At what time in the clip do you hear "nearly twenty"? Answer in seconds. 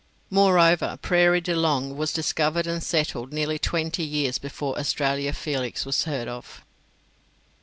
3.31-4.01